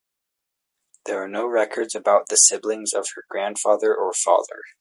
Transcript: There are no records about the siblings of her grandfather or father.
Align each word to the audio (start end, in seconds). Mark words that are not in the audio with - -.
There 1.05 1.21
are 1.21 1.27
no 1.27 1.45
records 1.45 1.93
about 1.93 2.29
the 2.29 2.35
siblings 2.35 2.91
of 2.91 3.05
her 3.13 3.23
grandfather 3.29 3.95
or 3.95 4.11
father. 4.13 4.63